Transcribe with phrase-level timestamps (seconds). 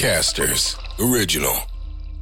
[0.00, 1.56] Podcasters Original.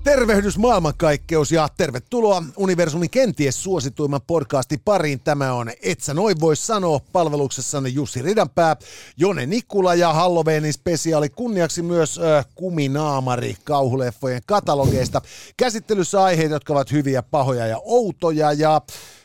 [0.05, 5.21] Tervehdys maailmankaikkeus ja tervetuloa universumin kenties suosituimman podcastin pariin.
[5.21, 8.77] Tämä on Et sä noin voi sanoa palveluksessanne Jussi Ridanpää,
[9.17, 15.23] Jone Nikula ja Halloweenin spesiaali kunniaksi myös äh, kuminaamari kauhuleffojen katalogeista.
[15.57, 18.81] Käsittelyssä aiheita, jotka ovat hyviä, pahoja ja outoja ja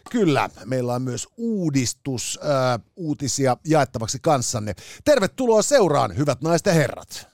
[0.10, 4.76] Kyllä, meillä on myös uudistus, äh, uutisia jaettavaksi kanssanne.
[5.06, 7.33] Tervetuloa seuraan, hyvät naiset ja herrat.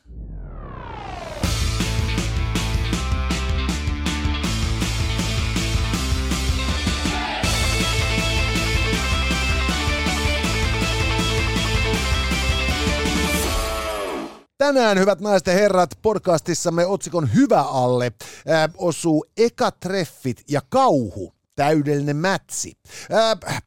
[14.63, 18.11] Tänään, hyvät naiset ja herrat, podcastissamme otsikon Hyvä alle
[18.49, 22.73] äh, osuu eka treffit ja kauhu täydellinen mätsi.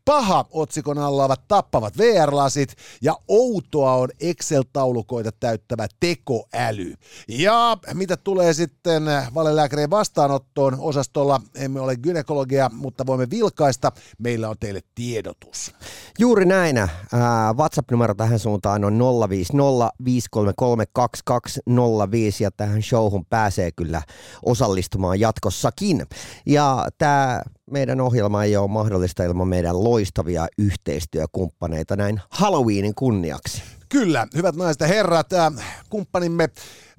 [0.04, 6.94] Paha otsikon alla ovat tappavat VR-lasit ja outoa on Excel-taulukoita täyttävä tekoäly.
[7.28, 9.02] Ja mitä tulee sitten
[9.34, 13.92] valelääkärien vastaanottoon osastolla, emme ole gynekologia, mutta voimme vilkaista.
[14.18, 15.74] Meillä on teille tiedotus.
[16.18, 16.78] Juuri näin.
[16.78, 16.88] Äh,
[17.56, 24.02] WhatsApp-numero tähän suuntaan on 050 533 2205 ja tähän showhun pääsee kyllä
[24.44, 26.06] osallistumaan jatkossakin.
[26.46, 33.62] Ja tämä meidän ohjelma ei ole mahdollista ilman meidän loistavia yhteistyökumppaneita näin Halloweenin kunniaksi.
[33.92, 35.52] Kyllä, hyvät naiset ja herrat, äh,
[35.90, 36.44] kumppanimme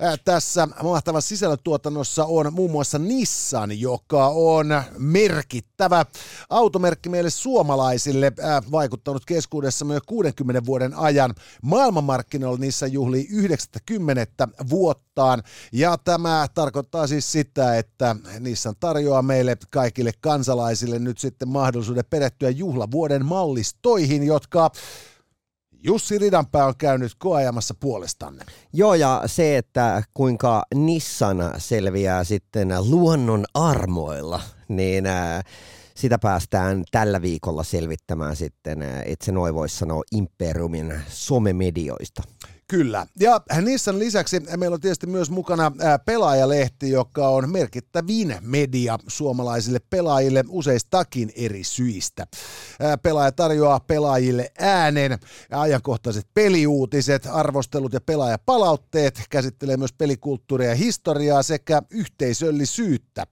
[0.03, 6.05] äh, tässä mahtavassa sisällötuotannossa on muun muassa Nissan, joka on merkittävä
[6.49, 11.35] automerkki meille suomalaisille, äh, vaikuttanut keskuudessa myös 60 vuoden ajan.
[11.61, 20.11] Maailmanmarkkinoilla Nissan juhlii 90 vuottaan, ja tämä tarkoittaa siis sitä, että Nissan tarjoaa meille kaikille
[20.21, 24.71] kansalaisille nyt sitten mahdollisuuden perehtyä juhlavuoden mallistoihin, jotka
[25.85, 28.45] Jussi Ridanpää on käynyt koajamassa puolestanne.
[28.73, 35.05] Joo, ja se, että kuinka Nissan selviää sitten luonnon armoilla, niin
[35.95, 42.23] sitä päästään tällä viikolla selvittämään sitten, itse noin voisi sanoa, Imperiumin somemedioista.
[42.67, 43.07] Kyllä.
[43.19, 45.71] Ja Nissan lisäksi meillä on tietysti myös mukana
[46.05, 52.27] pelaajalehti, joka on merkittävin media suomalaisille pelaajille useistakin eri syistä.
[53.01, 55.19] Pelaaja tarjoaa pelaajille äänen,
[55.51, 63.27] ajankohtaiset peliuutiset, arvostelut ja pelaajapalautteet, käsittelee myös pelikulttuuria ja historiaa sekä yhteisöllisyyttä.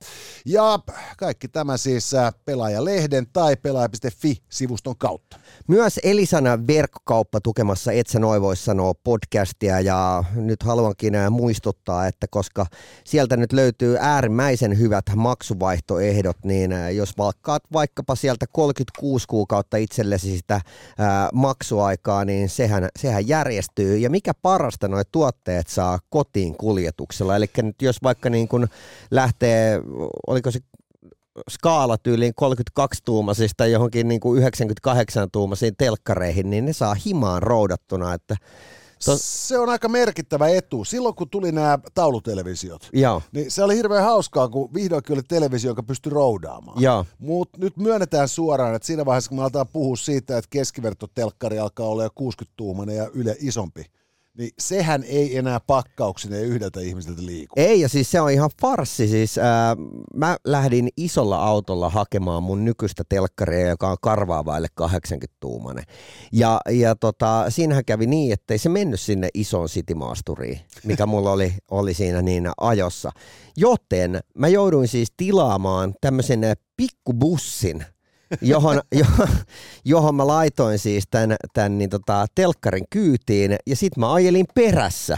[0.46, 0.80] Ja
[1.18, 2.12] kaikki tämä siis
[2.46, 5.40] pelaajalehden tai pelaaja.fi-sivuston kautta.
[5.68, 12.28] Myös Elisana verkkokauppa tukemassa Et sä noin vois sanoa podcastia ja nyt haluankin muistuttaa, että
[12.28, 12.66] koska
[13.04, 20.62] sieltä nyt löytyy äärimmäisen hyvät maksuvaihtoehdot, niin jos valkkaat vaikkapa sieltä 36 kuukautta itsellesi sitä
[20.98, 23.98] ää, maksuaikaa, niin sehän, sehän järjestyy.
[23.98, 27.36] Ja mikä parasta, noin tuotteet saa kotiin kuljetuksella.
[27.36, 28.68] Eli nyt jos vaikka niin kun
[29.12, 29.81] lähtee,
[30.28, 30.60] oliko se
[31.50, 38.36] skaalatyyliin 32-tuumaisista johonkin niin kuin 98-tuumaisiin telkkareihin, niin ne saa himaan roudattuna, että
[39.06, 39.47] Tos...
[39.47, 40.85] Se on aika merkittävä etu.
[40.85, 43.22] Silloin kun tuli nämä taulutelevisiot, Joo.
[43.31, 46.81] niin se oli hirveän hauskaa, kun vihdoinkin oli televisio, joka pystyi roudaamaan.
[47.19, 51.88] Mutta nyt myönnetään suoraan, että siinä vaiheessa, kun me aletaan puhua siitä, että keskivertotelkkari alkaa
[51.88, 53.85] olla jo 60-tuumainen ja yle isompi,
[54.38, 57.53] niin sehän ei enää pakkauksina yhdeltä ihmiseltä liiku.
[57.56, 59.08] Ei, ja siis se on ihan farssi.
[59.08, 59.75] Siis, ää,
[60.16, 65.84] mä lähdin isolla autolla hakemaan mun nykyistä telkkaria, joka on karvaavaille 80-tuumainen.
[66.31, 71.31] Ja, ja tota, siinähän kävi niin, että ei se mennyt sinne isoon sitimaasturiin, mikä mulla
[71.31, 73.12] oli, oli siinä niin ajossa.
[73.58, 76.42] Joten mä jouduin siis tilaamaan tämmöisen
[76.78, 77.86] pikkubussin–
[78.42, 78.81] johon,
[79.86, 85.18] johon, mä laitoin siis tämän, tämän niin tota, telkkarin kyytiin ja sitten mä ajelin perässä.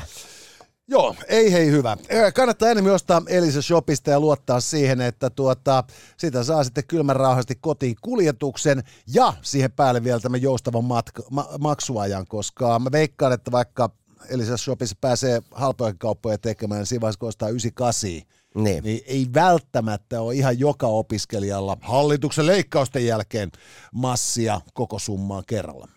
[0.88, 1.98] Joo, ei hei hyvä.
[2.34, 5.84] Kannattaa enemmän ostaa Elisa Shopista ja luottaa siihen, että tuota,
[6.18, 11.50] sitä saa sitten kylmän rauhasti kotiin kuljetuksen ja siihen päälle vielä tämän joustavan matka, ma,
[11.60, 13.90] maksuajan, koska mä veikkaan, että vaikka
[14.30, 18.10] Elisa Shopissa pääsee halpoja kauppoja tekemään, niin siinä vaiheessa kun ostaa 98,
[18.56, 18.84] niin.
[18.84, 23.52] niin ei välttämättä ole ihan joka opiskelijalla hallituksen leikkausten jälkeen
[23.94, 25.88] massia koko summaa kerralla.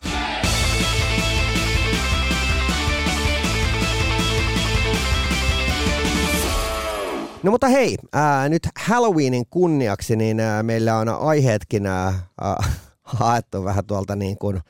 [7.43, 12.13] No mutta hei, ää, nyt Halloweenin kunniaksi, niin ää, meillä on aiheetkin ää,
[13.03, 14.61] haettu vähän tuolta niin kuin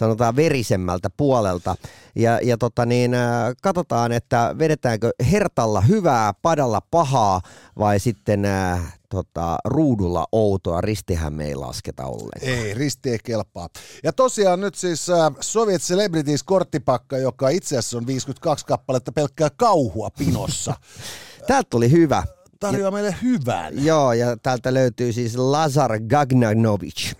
[0.00, 1.76] sanotaan verisemmältä puolelta.
[2.14, 7.40] Ja, ja tota niin, äh, katsotaan, että vedetäänkö hertalla hyvää, padalla pahaa
[7.78, 10.80] vai sitten äh, tota, ruudulla outoa.
[10.80, 12.64] Ristihän me ei lasketa ollenkaan.
[12.64, 13.68] Ei, risti ei kelpaa.
[14.02, 19.48] Ja tosiaan nyt siis äh, Soviet Celebrities korttipakka, joka itse asiassa on 52 kappaletta pelkkää
[19.56, 20.74] kauhua pinossa.
[21.48, 22.22] Täältä tuli hyvä.
[22.60, 23.84] Tarjoaa meille hyvän.
[23.84, 27.12] Joo, ja täältä löytyy siis Lazar Gagnanovic.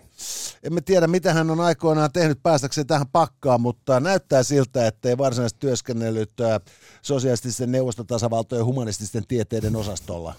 [0.62, 5.18] Emme tiedä, mitä hän on aikoinaan tehnyt päästäkseen tähän pakkaan, mutta näyttää siltä, että ei
[5.18, 6.60] varsinaisesti työskennellyt äh,
[7.02, 10.34] sosiaalististen neuvostotasavaltojen humanististen tieteiden osastolla.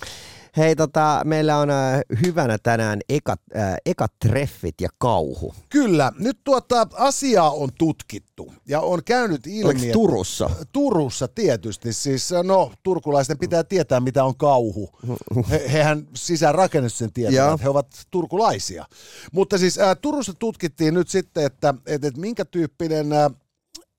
[0.58, 5.54] Hei, tota, meillä on äh, hyvänä tänään ekat, äh, ekat treffit ja kauhu.
[5.70, 9.64] Kyllä, nyt tuota asiaa on tutkittu ja on käynyt ilmi...
[9.64, 10.50] Oliko Turussa?
[10.72, 14.90] Turussa tietysti, siis no turkulaisten pitää tietää mitä on kauhu.
[15.50, 18.86] He, hehän sisään rakennus sen tietävät, he ovat turkulaisia.
[19.32, 23.32] Mutta siis äh, Turussa tutkittiin nyt sitten, että, että, että minkä tyyppinen äh,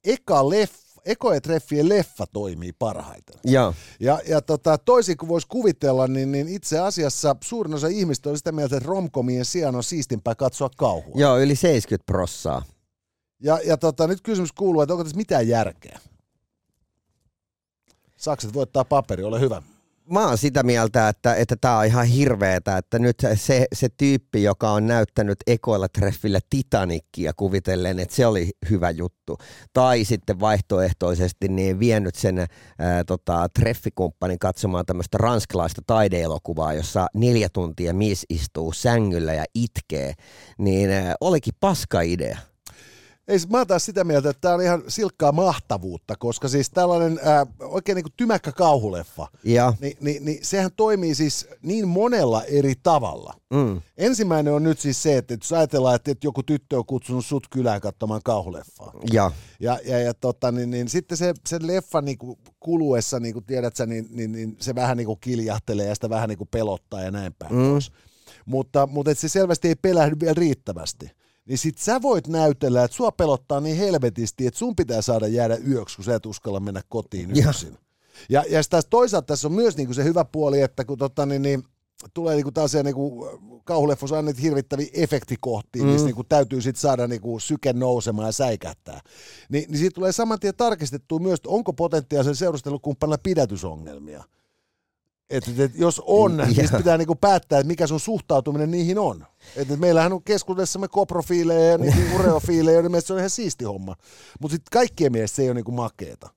[0.05, 3.41] eka leffa ekoetreffien leffa toimii parhaiten.
[3.45, 8.31] Ja, Ja, ja tota, toisin kuin voisi kuvitella, niin, niin itse asiassa suurin osa ihmistä
[8.31, 11.15] on sitä mieltä, että romkomien sijaan on siistimpää katsoa kauhua.
[11.21, 12.63] Joo, yli 70 prossaa.
[13.43, 15.99] Ja, ja tota, nyt kysymys kuuluu, että onko tässä mitään järkeä?
[18.17, 19.63] Sakset voittaa paperi, ole hyvä.
[20.11, 24.43] Mä oon sitä mieltä, että että tää on ihan hirveetä, että nyt se, se tyyppi,
[24.43, 29.39] joka on näyttänyt ekoilla treffillä Titanicia kuvitellen, että se oli hyvä juttu.
[29.73, 37.49] Tai sitten vaihtoehtoisesti niin vienyt sen ää, tota, treffikumppanin katsomaan tämmöistä ranskalaista taideelokuvaa, jossa neljä
[37.49, 40.15] tuntia mies istuu sängyllä ja itkee,
[40.59, 42.39] niin ää, olikin paska idea.
[43.29, 47.21] Ei, mä oon taas sitä mieltä, että tämä on ihan silkkaa mahtavuutta, koska siis tällainen
[47.23, 52.45] ää, oikein niin kuin tymäkkä kauhuleffa, Ja, niin, niin, niin sehän toimii siis niin monella
[52.45, 53.35] eri tavalla.
[53.55, 57.27] mm, Ensimmäinen on nyt siis se, että jos ajatellaan, että että joku tyttö on kutsunut
[57.27, 58.93] sut kylään katsomaan kauhuleffaa.
[59.13, 59.31] ja,
[59.61, 63.45] Ja, ja, ja tota, niin, niin, sitten se, sen leffan niin kuin kuluessa, niin kuin
[63.45, 66.49] tiedät sä, niin, niin, niin se vähän niin kuin kiljahtelee ja sitä vähän niin kuin
[66.51, 67.71] pelottaa ja näin päin Mm.
[67.71, 67.93] pois.
[68.47, 71.11] Mutta, mutta et se selvästi ei pelähdy vielä riittävästi.
[71.49, 75.57] Niin sit sä voit näytellä, että sua pelottaa niin helvetisti, että sun pitää saada jäädä
[75.69, 77.49] yöksi, kun sä et uskalla mennä kotiin Ja.
[77.49, 77.79] yksin.
[78.29, 81.27] Ja, ja sitten taas toisaalta tässä on myös niinku se hyvä puoli, että kun tota,
[81.27, 81.63] niin, niin,
[82.15, 83.29] tulee niinku taas niinku,
[83.65, 85.89] kauhuleffossa on niitä hirvittäviä efektikohtia, mm.
[85.89, 89.01] missä niinku täytyy sit saada niinku syke nousemaan ja säikähtää.
[89.49, 94.25] Ni, niin siitä tulee saman tien tarkistettua myös, että onko potentiaalisen seurustelukumppanilla pidätysongelmia.
[95.33, 96.47] Et, et, et, jos on, Ja.
[96.47, 99.27] niin pitää niinku päättää, että mikä sun suhtautuminen niihin on.
[99.57, 103.65] Et, et meillähän on keskuudessamme koprofiileja ja niinku ureofiileja, joiden mielestä se on ihan siisti
[103.65, 103.97] homma.
[104.41, 106.31] Mutta sitten kaikkien mielestä se ei ole niinku makeeta.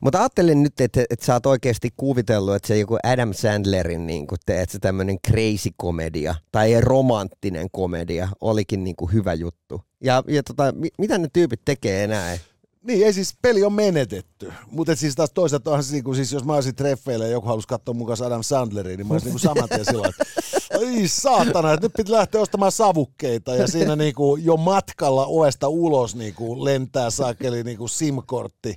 [0.00, 4.26] Mutta ajattelin nyt, että, että sä oot oikeasti kuvitellut, että se joku Adam Sandlerin niin
[4.46, 9.80] teet se tämmöinen crazy komedia tai romanttinen komedia olikin niin hyvä juttu.
[10.04, 12.38] Ja, ja tota, mi, mitä ne tyypit tekee enää?
[12.84, 14.52] Niin, ei siis peli on menetetty.
[14.70, 17.68] Mutta siis taas toisaalta onhan se, niinku, siis jos mä olisin treffeillä ja joku halusi
[17.68, 20.24] katsoa mukaan Adam Sandlerin, niin mä olisin niinku saman tien sillä että
[20.78, 26.16] ai saatana, että nyt pitää lähteä ostamaan savukkeita ja siinä niinku jo matkalla ovesta ulos
[26.16, 28.74] niinku lentää saakeli niinku SIM-kortti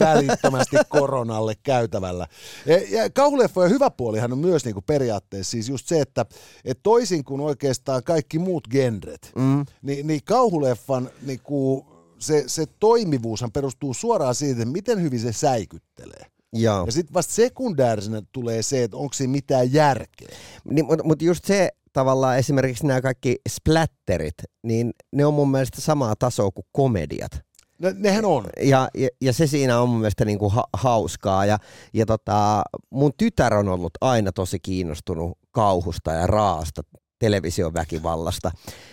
[0.00, 2.26] välittömästi koronalle käytävällä.
[2.66, 6.26] Ja, ja kauhuleffojen hyvä puolihan on myös niinku periaatteessa siis just se, että
[6.64, 9.64] et toisin kuin oikeastaan kaikki muut genret, Mm.
[9.82, 11.86] niin, niin kauhuleffan niinku,
[12.22, 16.26] se, se toimivuushan perustuu suoraan siitä, että miten hyvin se säikyttelee.
[16.52, 16.86] Joo.
[16.86, 20.28] Ja sitten vasta sekundäärisenä tulee se, että onko siinä mitään järkeä.
[20.64, 25.80] Niin, mutta mut just se tavallaan esimerkiksi nämä kaikki splatterit, niin ne on mun mielestä
[25.80, 27.32] samaa tasoa kuin komediat.
[27.78, 28.44] Ne, nehän on.
[28.60, 31.46] Ja, ja, ja se siinä on mun mielestä niinku ha, hauskaa.
[31.46, 31.58] Ja,
[31.94, 36.82] ja tota, mun tytär on ollut aina tosi kiinnostunut kauhusta ja raasta
[37.22, 38.50] television väkivallasta.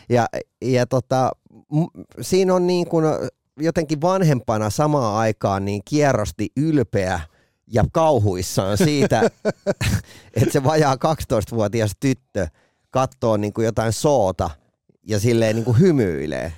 [0.10, 0.28] Ja,
[0.62, 1.32] ja tota,
[2.22, 3.06] siinä on niin kuin
[3.60, 7.20] jotenkin vanhempana samaan aikaan niin kierrosti ylpeä
[7.68, 9.22] ja kauhuissaan siitä,
[10.42, 12.48] että se vajaa 12-vuotias tyttö
[12.92, 14.50] katsoo niin kuin jotain soota
[15.04, 16.54] ja silleen niin kuin hymyilee.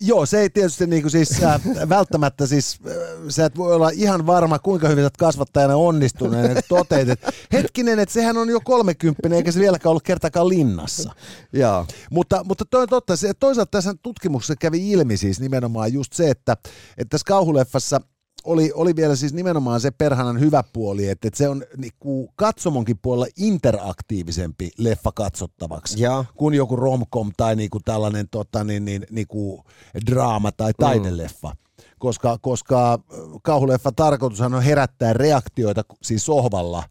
[0.00, 2.92] Joo, se ei tietysti niinku siis, äh, välttämättä siis, äh,
[3.28, 7.98] sä et voi olla ihan varma, kuinka hyvin sä kasvattajana onnistuneen, että toteet, että hetkinen,
[7.98, 11.12] että sehän on jo 30 eikä se vieläkään ollut kertakaan linnassa.
[11.52, 11.86] Joo.
[12.10, 16.30] Mutta, mutta toi on totta, se, toisaalta tässä tutkimuksessa kävi ilmi siis nimenomaan just se,
[16.30, 16.56] että,
[16.98, 18.00] että tässä kauhuleffassa
[18.48, 22.98] oli, oli vielä siis nimenomaan se perhanan hyvä puoli, että, että se on niinku katsomonkin
[23.02, 26.24] puolella interaktiivisempi leffa katsottavaksi Ja.
[26.34, 29.64] kuin joku romcom tai niinku tällainen tota, niin, niin, niinku
[30.10, 31.56] draama tai taideleffa.
[31.98, 32.98] Koska, koska äh,
[33.42, 36.82] kauhuleffa tarkoitushan on herättää reaktioita siis sohvalla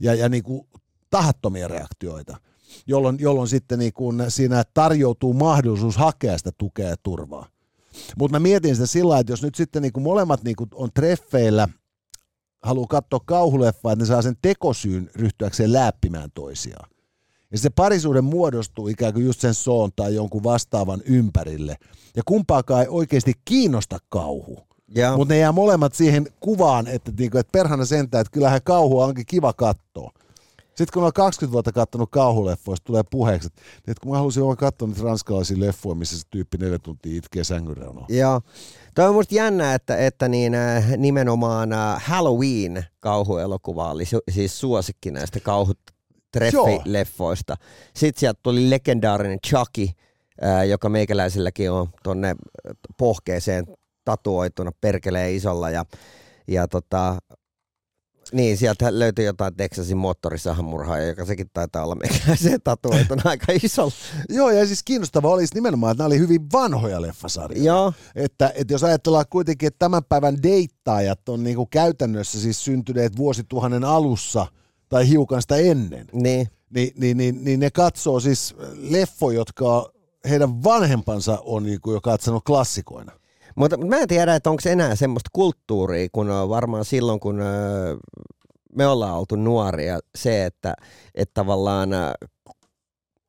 [0.00, 0.66] ja, ja niinku
[1.10, 2.36] tahattomia reaktioita,
[2.86, 7.46] jolloin, jolloin sitten niinku siinä tarjoutuu mahdollisuus hakea sitä tukea ja turvaa.
[8.18, 11.68] Mutta mä mietin sitä sillä että jos nyt sitten niinku molemmat niinku on treffeillä,
[12.62, 16.90] haluaa katsoa kauhuleffaa, että ne saa sen tekosyyn ryhtyäkseen läppimään toisiaan.
[17.52, 21.76] Ja se parisuuden muodostuu ikään kuin just sen soon tai jonkun vastaavan ympärille.
[22.16, 24.66] Ja kumpaakaan ei oikeasti kiinnosta kauhu.
[25.16, 29.26] Mutta ne jää molemmat siihen kuvaan, että, niinku, että perhana sentään, että kyllähän kauhua onkin
[29.26, 30.12] kiva katsoa.
[30.76, 34.88] Sitten kun on 20 vuotta katsonut kauhuleffoista, tulee puheeksi, että, kun mä halusin vaan katsoa
[34.88, 38.06] niitä ranskalaisia leffoja, missä se tyyppi neljä tuntia itkee sängyn reunalla.
[38.08, 38.40] Joo.
[38.94, 45.10] Toi on musta jännä, että, että niin, äh, nimenomaan äh, Halloween kauhuelokuva oli siis suosikki
[45.10, 47.56] näistä kauhutreffileffoista.
[47.94, 49.88] Sitten sieltä tuli legendaarinen Chucky,
[50.44, 52.34] äh, joka meikäläiselläkin on tonne
[52.96, 53.64] pohkeeseen
[54.04, 55.84] tatuoituna perkeleen isolla ja,
[56.48, 57.18] ja tota,
[58.32, 63.92] niin, sieltä löytyi jotain Texasin moottorisahamurhaa, joka sekin taitaa olla meikäläiseen tatuoituna aika isolla.
[64.28, 67.64] Joo, ja siis kiinnostavaa olisi nimenomaan, että nämä oli hyvin vanhoja leffasarjoja.
[67.64, 73.16] Joo, Että, että jos ajatellaan kuitenkin, että tämän päivän deittaajat on niinku käytännössä siis syntyneet
[73.16, 74.46] vuosituhannen alussa
[74.88, 76.48] tai hiukan sitä ennen, niin.
[76.70, 78.54] niin, niin, niin, niin ne katsoo siis
[78.90, 79.92] leffoja, jotka
[80.28, 83.12] heidän vanhempansa on niinku jo katsonut klassikoina.
[83.56, 87.44] Mutta mä en tiedä, että onko enää semmoista kulttuuria, kun on varmaan silloin, kun ö,
[88.74, 90.74] me ollaan oltu nuoria, se, että,
[91.14, 92.12] että tavallaan ö,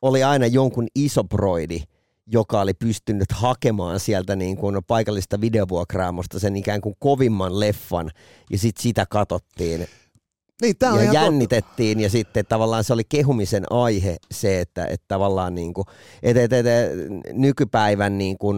[0.02, 1.84] oli aina jonkun iso broidi,
[2.28, 8.12] joka oli pystynyt hakemaan sieltä niin kuin paikallista videovuokraamosta sen ikään kuin kovimman leffan,
[8.52, 9.88] ja sitten sitä katsottiin
[10.62, 11.26] Niin, tää on ja ihan totta.
[11.26, 15.86] jännitettiin, ja sitten tavallaan se oli kehumisen aihe se, että, että tavallaan niin kuin,
[16.24, 16.66] et, et, et,
[17.34, 18.58] nykypäivän niin kuin,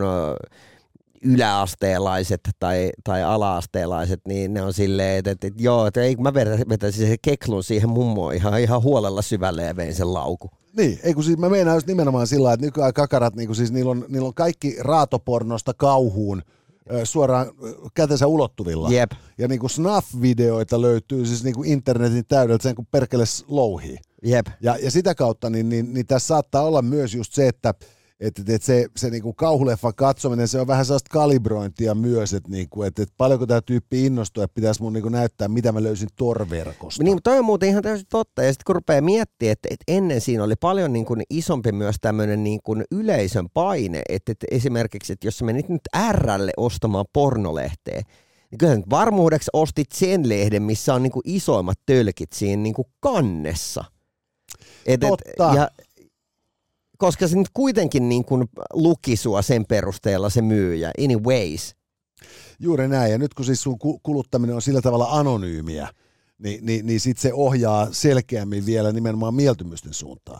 [1.23, 6.33] yläasteelaiset tai, tai ala-asteelaiset, niin ne on silleen, että, että, että joo, että ei, mä
[6.69, 10.49] vetäisin se keklun siihen mummoon ihan, ihan huolella syvälle ja vein sen lauku.
[10.77, 13.91] Niin, ei kun siis mä meinaan just nimenomaan sillä että nykyään kakarat, niin siis niillä
[13.91, 16.41] on, niillä on kaikki raatopornosta kauhuun
[17.03, 17.47] suoraan
[17.93, 18.89] kätensä ulottuvilla.
[18.89, 19.11] Jep.
[19.37, 23.97] Ja niin kuin snuff-videoita löytyy siis niin kuin internetin täydeltä sen kuin perkele louhii.
[24.23, 24.47] Jep.
[24.61, 27.73] Ja, ja sitä kautta niin, niin, niin tässä saattaa olla myös just se, että
[28.19, 32.49] että, että se, se niin kuin kauhuleffan katsominen, se on vähän sellaista kalibrointia myös, että,
[32.49, 35.71] niin kuin, että, että paljonko tämä tyyppi innostuu, että pitäisi mun niin kuin näyttää, mitä
[35.71, 37.03] mä löysin torverkosta.
[37.03, 38.43] Niin, toi on muuten ihan täysin totta.
[38.43, 41.95] Ja sitten kun rupeaa miettimään, että, että ennen siinä oli paljon niin kuin isompi myös
[42.01, 47.05] tämmöinen niin kuin yleisön paine, että, että esimerkiksi, että jos sä menit nyt Rlle ostamaan
[47.13, 48.01] pornolehteä,
[48.51, 52.75] niin kyllä nyt varmuudeksi ostit sen lehden, missä on niin kuin isoimmat tölkit siinä niin
[52.75, 53.83] kuin kannessa.
[54.85, 55.53] Et, et, Totta.
[55.55, 55.69] ja,
[56.99, 61.75] koska se nyt kuitenkin niin kuin luki sua sen perusteella se myyjä, anyways.
[62.59, 65.89] Juuri näin, ja nyt kun siis sun ku- kuluttaminen on sillä tavalla anonyymiä,
[66.39, 70.37] niin, niin, niin sitten se ohjaa selkeämmin vielä nimenomaan mieltymysten suuntaan.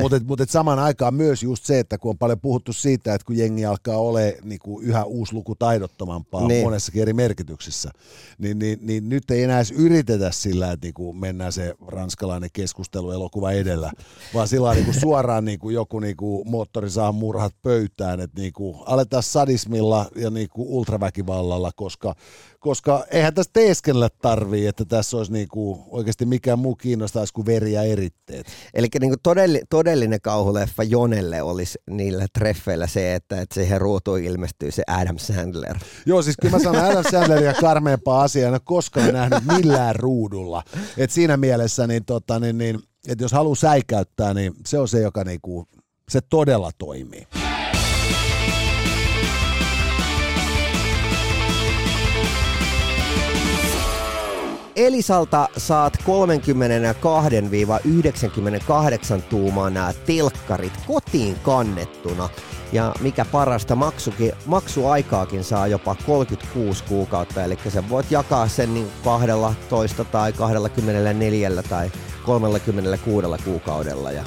[0.00, 3.24] Mutta mut et samaan aikaan myös just se, että kun on paljon puhuttu siitä, että
[3.24, 6.48] kun jengi alkaa olla niinku yhä uuslukutaidottomampaa Niin.
[6.48, 6.64] niin.
[6.64, 7.90] monessakin eri merkityksissä,
[8.38, 13.10] niin, niin, niin nyt ei enää edes yritetä sillä, että niinku mennään se ranskalainen keskustelu
[13.10, 13.92] elokuva edellä,
[14.34, 20.06] vaan sillä niinku suoraan niinku joku niinku moottori saa murhat pöytään, että niinku aletaan sadismilla
[20.16, 22.14] ja niinku ultraväkivallalla, koska,
[22.60, 27.72] koska eihän tästä teeskennellä tarvii, että tässä olisi niinku oikeasti mikään muu kiinnostaisi kuin veri
[27.72, 28.46] ja eritteet.
[28.74, 34.70] Eli niin todelli, todellinen kauhuleffa Jonelle olisi niillä treffeillä se, että, että siihen ruutuun ilmestyy
[34.70, 35.78] se Adam Sandler.
[36.06, 40.62] Joo, siis kyllä mä sanon Adam Sandleria karmeampaa asiaa, en ole koskaan nähnyt millään ruudulla.
[40.96, 45.00] Et siinä mielessä, niin, tota, niin, niin, että jos haluaa säikäyttää, niin se on se,
[45.00, 45.68] joka niinku,
[46.08, 47.26] se todella toimii.
[54.80, 55.98] Elisalta saat
[59.18, 59.74] 32-98 tuuman
[60.06, 62.28] telkkarit kotiin kannettuna.
[62.72, 68.86] Ja mikä parasta, maksukin, maksuaikaakin saa jopa 36 kuukautta, eli sä voit jakaa sen niin
[69.04, 71.90] 12 tai 24 tai
[72.26, 74.12] 36 kuukaudella.
[74.12, 74.24] Ja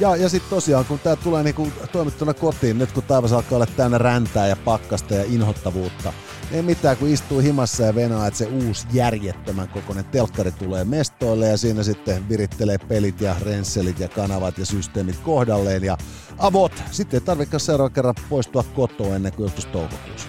[0.00, 3.66] Ja, ja sitten tosiaan, kun tämä tulee niinku toimittuna kotiin, nyt kun taivas alkaa olla
[3.76, 6.12] täynnä räntää ja pakkasta ja inhottavuutta,
[6.52, 11.48] ei mitään, kun istuu himassa ja venaa, että se uusi järjettömän kokoinen telkkari tulee mestoille
[11.48, 15.96] ja siinä sitten virittelee pelit ja rensselit ja kanavat ja systeemit kohdalleen ja
[16.38, 16.72] avot.
[16.90, 20.28] Sitten ei tarvitse seuraavan kerran poistua kotoa ennen kuin joskus toukokuussa.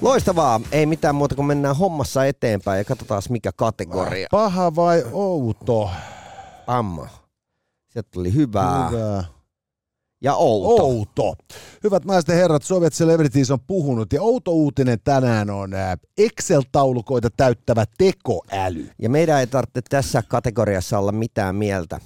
[0.00, 4.28] Loistavaa, ei mitään muuta kuin mennään hommassa eteenpäin ja katsotaan mikä kategoria.
[4.30, 5.90] Paha vai outo?
[6.66, 7.08] Amma.
[7.88, 9.24] Sieltä tuli hyvää Hyvä.
[10.20, 10.84] Ja outo.
[10.84, 11.34] Outo.
[11.84, 17.28] Hyvät naiset ja herrat, Soviet Celebrities on puhunut ja outo uutinen tänään on ää, Excel-taulukoita
[17.36, 18.90] täyttävä tekoäly.
[18.98, 22.00] Ja meidän ei tarvitse tässä kategoriassa olla mitään mieltä.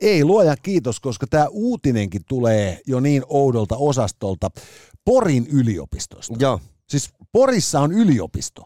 [0.00, 4.50] Ei luojan kiitos, koska tämä uutinenkin tulee jo niin oudolta osastolta.
[5.04, 6.34] Porin yliopistosta.
[6.38, 6.60] Joo.
[6.88, 8.62] Siis Porissa on yliopisto.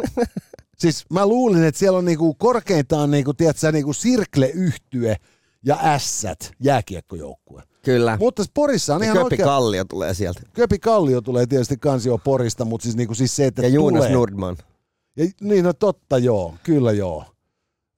[0.82, 5.16] siis mä luulin, että siellä on niinku korkeintaan niinku, tiedätkö, niinku Sirkle-yhtye
[5.64, 7.62] ja ässät jääkiekkojoukkue.
[7.86, 8.16] Kyllä.
[8.20, 9.46] Mutta Porissa on Ja ihan Köpi oikea...
[9.46, 10.40] Kallio tulee sieltä.
[10.52, 14.12] Köpi Kallio tulee tietysti kansio Porista, mutta siis, niinku siis se, että Ja Jonas tulee.
[14.12, 14.56] Nordman.
[15.16, 17.24] Ja, niin, no totta joo, kyllä joo.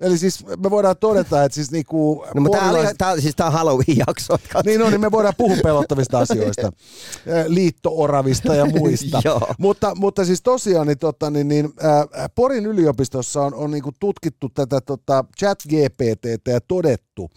[0.00, 2.24] Eli siis me voidaan todeta, että siis niinku...
[2.34, 4.36] No, mutta tää, oli, porilaiset- tää, siis tää on Halloween-jakso.
[4.64, 6.72] Niin on, niin me voidaan puhua pelottavista asioista,
[7.46, 9.22] liittooravista ja muista.
[9.58, 13.94] Mutta, mutta siis tosiaan niin, tota, niin, niin, äh, Porin yliopistossa on, on niin kuin
[14.00, 17.30] tutkittu tätä tota, chat GPTtä ja todettu,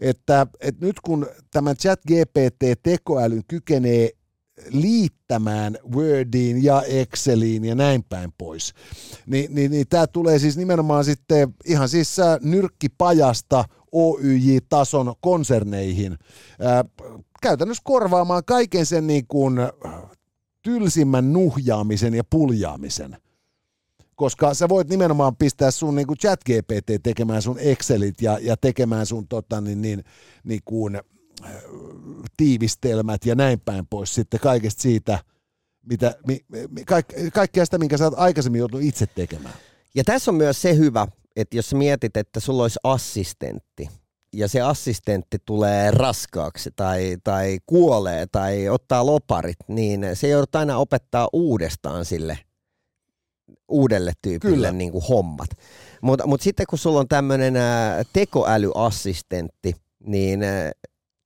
[0.00, 4.10] että, että nyt kun tämä chat GPT-tekoälyn kykenee
[4.70, 8.74] liittämään Wordiin ja Exceliin ja näin päin pois.
[9.26, 16.18] Niin, niin, niin tämä tulee siis nimenomaan sitten ihan siis äh, nyrkkipajasta OYJ-tason konserneihin
[16.60, 16.84] ää,
[17.42, 19.70] käytännössä korvaamaan kaiken sen niin kuin äh,
[20.62, 23.16] tylsimmän nuhjaamisen ja puljaamisen.
[24.14, 29.06] Koska sä voit nimenomaan pistää sun niin chat GPT tekemään sun Excelit ja, ja tekemään
[29.06, 30.04] sun tota, niin, niin,
[30.44, 31.02] niin kuin, äh,
[32.36, 35.18] tiivistelmät ja näin päin pois sitten kaikesta siitä,
[35.90, 39.54] mitä, mi, mi, kaik, kaikkea sitä, minkä sä oot aikaisemmin joutunut itse tekemään.
[39.94, 43.88] Ja tässä on myös se hyvä, että jos mietit, että sulla olisi assistentti,
[44.32, 50.76] ja se assistentti tulee raskaaksi tai, tai kuolee tai ottaa loparit, niin se joudut aina
[50.76, 52.38] opettaa uudestaan sille
[53.68, 54.72] uudelle tyypille Kyllä.
[54.72, 55.50] niin kuin hommat.
[56.02, 57.54] Mutta mut sitten kun sulla on tämmöinen
[58.12, 60.72] tekoälyassistentti, niin ää,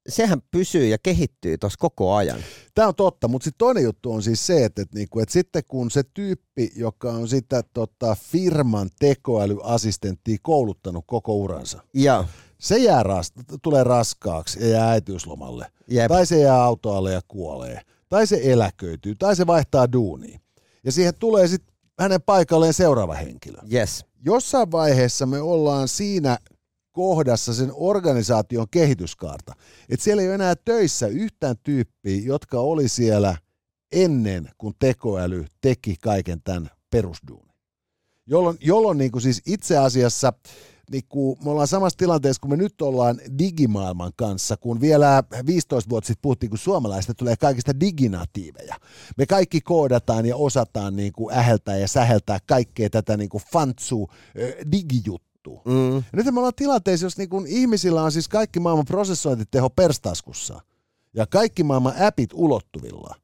[0.08, 2.40] sehän pysyy ja kehittyy tuossa koko ajan.
[2.74, 5.62] Tämä on totta, mutta sitten toinen juttu on siis se, että, että, niinku, että sitten
[5.68, 12.24] kun se tyyppi, joka on sitä tota, firman tekoälyassistenttia kouluttanut koko uransa, Ja,
[12.58, 13.32] se jää ras,
[13.62, 15.66] tulee raskaaksi ja jää äitiyslomalle.
[15.88, 17.80] jep, Tai se jää autoalle ja kuolee.
[18.08, 19.14] Tai se eläköityy.
[19.14, 20.38] Tai se vaihtaa duunia.
[20.84, 23.58] Ja siihen tulee sitten hänen paikalleen seuraava henkilö.
[23.72, 24.04] yes.
[24.24, 26.38] Jossain vaiheessa me ollaan siinä
[26.92, 29.52] kohdassa sen organisaation kehityskaarta.
[29.88, 33.36] Että siellä ei ole enää töissä yhtään tyyppiä, jotka oli siellä
[33.92, 37.52] ennen kuin tekoäly teki kaiken tämän perusduunin.
[38.26, 40.32] Jolloin, jolloin niin kuin siis itse asiassa
[40.90, 45.90] niin kuin me ollaan samassa tilanteessa, kun me nyt ollaan digimaailman kanssa, kun vielä 15
[45.90, 48.76] vuotta sitten puhuttiin, kun suomalaista tulee kaikista diginatiiveja.
[49.16, 54.10] Me kaikki koodataan ja osataan niin kuin äheltää ja säheltää kaikkea tätä niin kuin fantsu
[54.38, 54.56] ö,
[55.44, 55.62] digijuttua.
[55.64, 55.96] Mm.
[55.96, 60.60] Ja nyt me ollaan tilanteessa, jos niin kuin ihmisillä on siis kaikki maailman prosessointiteho perstaskussa
[61.14, 63.14] ja kaikki maailman appit ulottuvilla.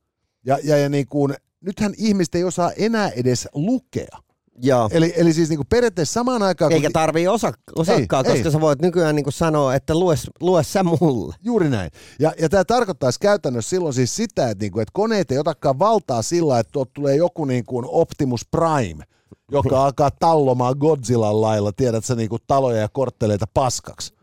[0.47, 4.19] Ja, ja, ja niin kuin, nythän ihmiset ei osaa enää edes lukea.
[4.63, 4.89] Joo.
[4.93, 6.73] Eli, eli siis niin kuin periaatteessa samaan aikaan...
[6.73, 8.53] Eikä kun- tarvii osa, osakkaa, Ei, koska ei.
[8.53, 11.35] sä voit nykyään niin sanoa, että lue, lue sä mulle.
[11.43, 11.91] Juuri näin.
[12.19, 16.23] Ja, ja tämä tarkoittaisi käytännössä silloin siis sitä, että, niinku, että koneet ei otakaan valtaa
[16.23, 19.05] sillä, että tuolta tulee joku niin kuin Optimus Prime,
[19.53, 24.15] joka alkaa tallomaan Godzillan lailla, tiedät sä, niin kuin taloja ja kortteleita paskaksi.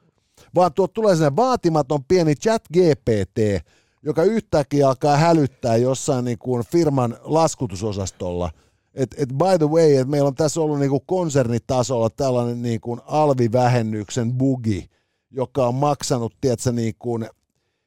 [0.55, 3.65] Vaan tuolta tulee sellainen vaatimaton pieni chat GPT,
[4.03, 8.51] joka yhtäkkiä alkaa hälyttää jossain niin kuin firman laskutusosastolla.
[8.93, 12.81] Et, et by the way, että meillä on tässä ollut niin kuin konsernitasolla tällainen niin
[12.81, 14.89] kuin alvivähennyksen bugi,
[15.31, 17.29] joka on maksanut, tiedätkö, niin kuin,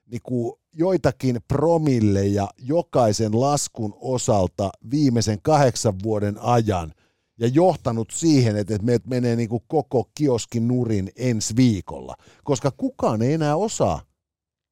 [0.07, 6.93] niin kuin joitakin promilleja jokaisen laskun osalta viimeisen kahdeksan vuoden ajan
[7.39, 13.23] ja johtanut siihen, että meiltä menee niin kuin koko kioskin nurin ensi viikolla, koska kukaan
[13.23, 14.03] ei enää osaa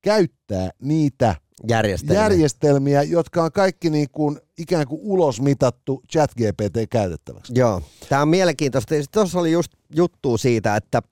[0.03, 1.35] käyttää niitä
[1.69, 2.23] Järjestelmä.
[2.23, 7.53] järjestelmiä, jotka on kaikki niin kuin ikään kuin ulosmitattu chat GPT käytettäväksi.
[7.57, 8.95] Joo, tämä on mielenkiintoista.
[9.13, 11.03] Tuossa oli just juttu siitä, että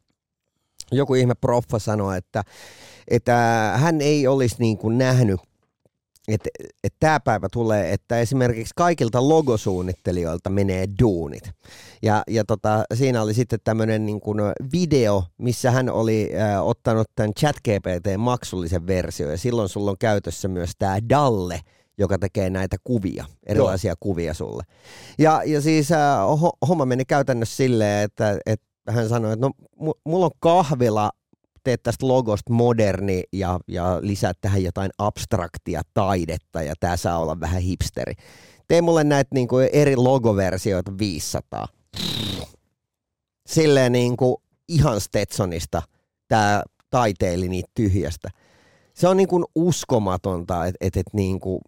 [0.93, 2.45] joku ihme proffa sanoi, että,
[3.09, 3.35] että
[3.77, 5.41] hän ei olisi niin kuin nähnyt,
[6.29, 6.49] että,
[6.85, 11.51] että tämä päivä tulee, että esimerkiksi kaikilta logosuunnittelijoilta menee duunit.
[12.03, 14.39] Ja, ja tota, siinä oli sitten tämmöinen niin kuin
[14.73, 20.49] video, missä hän oli äh, ottanut tämän ChatGPT maksullisen versio, ja silloin sulla on käytössä
[20.49, 21.61] myös tämä Dalle,
[21.99, 23.97] joka tekee näitä kuvia, erilaisia Joo.
[24.01, 24.63] kuvia sulle.
[25.19, 25.99] Ja, ja siis äh,
[26.43, 31.11] ho- homma meni käytännössä silleen, että, että hän sanoi, että no mu- mulla on kahvila,
[31.65, 37.41] teet tästä logosta moderni ja, ja lisäät tähän jotain abstraktia taidetta ja tää saa olla
[37.41, 38.15] vähän hipsteri.
[38.69, 41.69] Tee mulle näitä niinku eri logoversioita 500.
[43.47, 45.83] Silleen niinku ihan Stetsonista
[46.29, 48.31] tää taiteili niitä tyhjästä.
[48.95, 51.61] Se on niinku uskomatonta, että et, et niinku,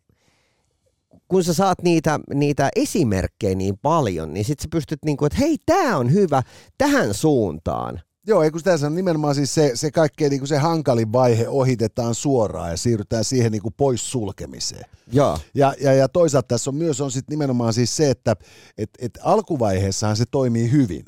[1.28, 5.56] kun sä saat niitä, niitä esimerkkejä niin paljon, niin sit sä pystyt niinku, että hei,
[5.66, 6.42] tää on hyvä
[6.78, 8.00] tähän suuntaan.
[8.26, 11.48] Joo, ei kun tässä on nimenomaan siis se, se kaikkein niin kuin se hankalin vaihe
[11.48, 14.84] ohitetaan suoraan ja siirrytään siihen niin kuin pois sulkemiseen.
[15.12, 15.38] Joo.
[15.54, 18.36] Ja, ja, ja toisaalta tässä on myös on sit nimenomaan siis se, että
[18.78, 21.04] et, et alkuvaiheessahan se toimii hyvin.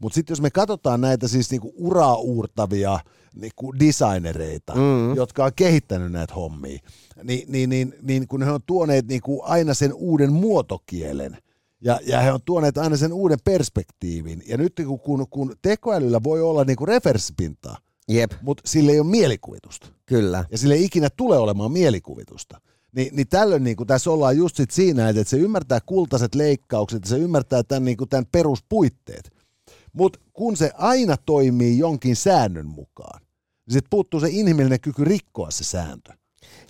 [0.00, 2.98] Mutta sitten jos me katsotaan näitä siis niinku uraa uurtavia
[3.34, 5.14] niinku designereita, mm.
[5.16, 6.78] jotka on kehittänyt näitä hommia,
[7.22, 11.36] niin, niin, niin, niin kun he on tuoneet niinku aina sen uuden muotokielen,
[11.80, 14.42] ja, ja he on tuoneet aina sen uuden perspektiivin.
[14.46, 17.76] Ja nyt kun, kun, kun tekoälyllä voi olla niinku referenssipintaa,
[18.08, 19.88] Jep, mutta sillä ei ole mielikuvitusta.
[20.06, 20.44] kyllä.
[20.50, 22.60] Ja sille ei ikinä tule olemaan mielikuvitusta.
[22.92, 26.34] Ni, niin tällöin niin kuin tässä ollaan just sit siinä, että, että se ymmärtää kultaiset
[26.34, 29.30] leikkaukset, se ymmärtää tämän, niin kuin tämän peruspuitteet.
[29.92, 33.20] Mutta kun se aina toimii jonkin säännön mukaan,
[33.66, 36.12] niin sitten puuttuu se inhimillinen kyky rikkoa se sääntö.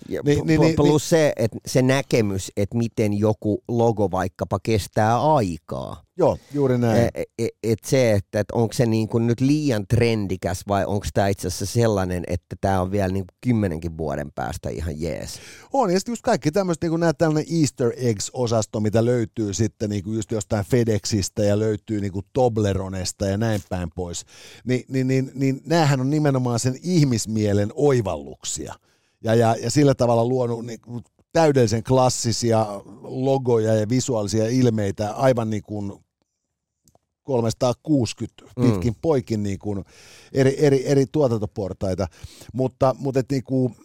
[0.09, 6.03] Ja Niin, niin, plus se, että se näkemys, että miten joku logo vaikkapa kestää aikaa.
[6.17, 7.09] Joo, juuri näin.
[7.13, 11.05] Et, et, et se, että et onko se niin kuin nyt liian trendikäs vai onko
[11.13, 15.39] tämä itse asiassa sellainen, että tämä on vielä niin kuin kymmenenkin vuoden päästä ihan jees.
[15.73, 19.89] On, ja sitten just kaikki tämmöistä, niin kuin nämä tällainen Easter Eggs-osasto, mitä löytyy sitten
[19.89, 24.25] niin kuin just jostain FedExistä ja löytyy niin kuin Tobleronesta ja näin päin pois,
[24.65, 28.75] niin, niin, niin, niin näähän on nimenomaan sen ihmismielen oivalluksia.
[29.23, 31.03] Ja, ja, ja sillä tavalla luonut niin kuin
[31.33, 32.65] täydellisen klassisia
[33.01, 35.93] logoja ja visuaalisia ilmeitä aivan niin kuin
[37.23, 38.99] 360 pitkin mm.
[39.01, 39.85] poikin niin kuin
[40.33, 42.07] eri, eri, eri tuotantoportaita,
[42.53, 43.75] mutta, mutta et niin kuin,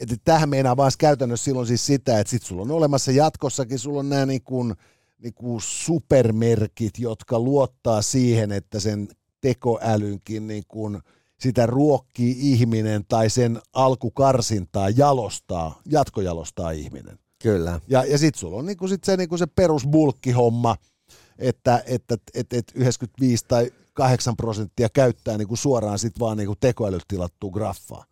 [0.00, 4.00] että tähän meinaa vaan käytännössä silloin siis sitä, että sit sulla on olemassa jatkossakin, sulla
[4.00, 4.74] on nämä niin kuin,
[5.18, 9.08] niin kuin supermerkit, jotka luottaa siihen, että sen
[9.40, 10.98] tekoälynkin niin kuin
[11.40, 17.18] sitä ruokkii ihminen tai sen alkukarsintaa jalostaa, jatkojalostaa ihminen.
[17.42, 17.80] Kyllä.
[17.88, 20.76] Ja, ja sitten sulla on niinku sit se, niinku se perusbulkkihomma,
[21.38, 27.02] että, että, että, että 95 tai 8 prosenttia käyttää niinku suoraan sit vaan niinku tekoälyt
[27.08, 28.04] tilattua graffaa.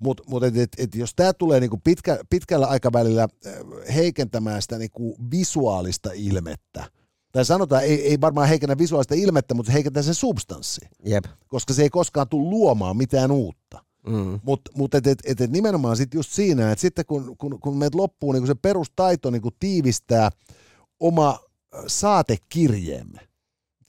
[0.00, 3.52] Mutta mut et, et, et jos tämä tulee niinku pitkä, pitkällä aikavälillä äh,
[3.94, 6.84] heikentämään sitä niinku visuaalista ilmettä,
[7.32, 11.24] tai sanotaan, ei, ei varmaan heikennä visuaalista ilmettä, mutta se heikentää sen substanssia, Jep.
[11.48, 13.84] koska se ei koskaan tule luomaan mitään uutta.
[14.06, 14.40] Mm.
[14.42, 17.76] Mutta mut et, et, et, et nimenomaan sit just siinä, että sitten kun, kun, kun
[17.76, 20.30] meiltä loppuu niin se perustaito niin tiivistää
[21.00, 23.20] oma äh, saatekirjeemme,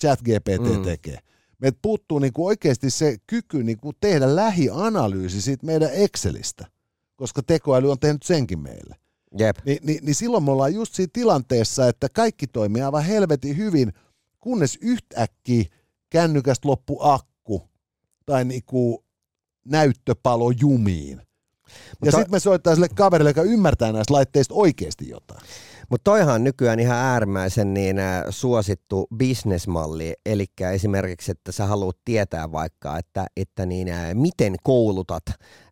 [0.01, 0.77] ChatGPT Mm.
[0.77, 0.83] mm.
[0.83, 1.17] tekee.
[1.59, 6.67] Meiltä puuttuu niin oikeasti se kyky niin tehdä lähianalyysi siitä meidän Excelistä,
[7.15, 8.95] koska tekoäly on tehnyt senkin meille.
[9.37, 9.57] Jep.
[9.65, 13.93] Ni, niin, niin silloin me ollaan just siinä tilanteessa, että kaikki toimii aivan helvetin hyvin,
[14.39, 15.63] kunnes yhtäkkiä
[16.09, 17.69] kännykästä loppu akku
[18.25, 19.05] tai niinku
[19.65, 21.17] näyttöpalo jumiin.
[21.17, 21.25] ja
[21.99, 25.41] Mutta- sitten me soittaa sille kaverille, joka ymmärtää näistä laitteista oikeasti jotain.
[25.89, 31.97] Mutta toihan on nykyään ihan äärimmäisen niin, äh, suosittu bisnesmalli, eli esimerkiksi, että sä haluat
[32.05, 35.23] tietää vaikka, että, että niin, äh, miten koulutat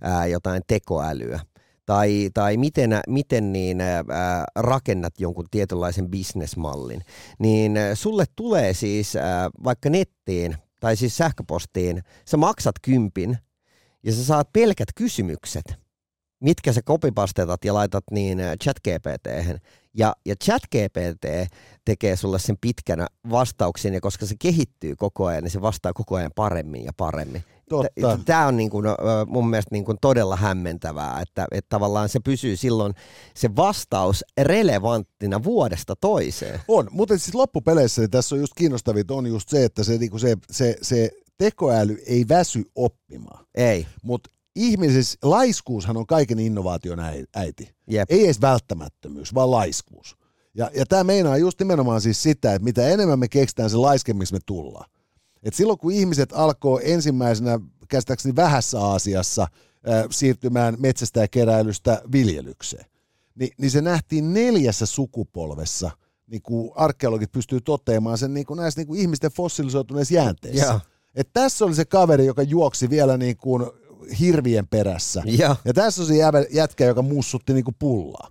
[0.01, 1.39] ää, jotain tekoälyä.
[1.89, 4.03] Tai, tai miten, miten niin, ää,
[4.55, 7.01] rakennat jonkun tietynlaisen bisnesmallin,
[7.39, 13.37] niin ää, sulle tulee siis ää, vaikka nettiin tai siis sähköpostiin, sä maksat kympin
[14.03, 15.65] ja sä saat pelkät kysymykset,
[16.39, 19.59] mitkä sä kopipastetat ja laitat niin ää, ChatGPT:hen.
[19.93, 21.53] Ja, ja ChatGPT
[21.85, 26.15] tekee sulle sen pitkänä vastauksen, ja koska se kehittyy koko ajan, niin se vastaa koko
[26.15, 27.43] ajan paremmin ja paremmin.
[27.69, 28.19] Totta.
[28.25, 28.95] Tämä on niin kuin, ö,
[29.27, 32.93] mun mielestä niin kuin todella hämmentävää, että, että tavallaan se pysyy silloin
[33.35, 36.59] se vastaus relevanttina vuodesta toiseen.
[36.67, 40.19] On, mutta siis loppupeleissä niin tässä on just kiinnostavinta on just se, että se, niinku
[40.19, 43.45] se, se, se tekoäly ei väsy oppimaan.
[43.55, 47.75] Ei, Mutta ihmisessä laiskuushan on kaiken innovaation äi- äiti.
[47.87, 50.17] jep, Ei edes välttämättömyys, vaan laiskuus.
[50.53, 54.33] Ja, ja tämä meinaa just nimenomaan siis sitä, että mitä enemmän me keksitään, se laiskemmiksi
[54.33, 54.89] me tullaan.
[55.43, 62.85] Et silloin kun ihmiset alkoi ensimmäisenä, käsittääkseni vähässä Aasiassa, äh, siirtymään metsästä ja keräilystä viljelykseen,
[63.35, 65.91] niin, niin se nähtiin neljässä sukupolvessa,
[66.27, 70.65] niin kuin arkeologit pystyy toteamaan sen niin kuin näissä niin kuin ihmisten fossilisoituneissa jäänteissä.
[70.65, 70.79] Joo.
[71.15, 73.63] Et tässä oli se kaveri, joka juoksi vielä niin kuin
[74.19, 75.23] hirvien perässä.
[75.25, 76.13] ja, Ja tässä on se
[76.51, 78.29] jätkä, joka mussutti niinku pullaa.